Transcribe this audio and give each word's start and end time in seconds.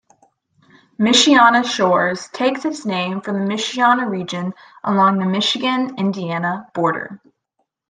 Michiana 0.99 1.63
Shores 1.63 2.27
takes 2.29 2.65
its 2.65 2.87
name 2.87 3.21
from 3.21 3.35
the 3.35 3.45
Michiana 3.47 4.09
region 4.09 4.51
along 4.83 5.19
the 5.19 5.25
Michigan-Indiana 5.27 6.71
border. 6.73 7.21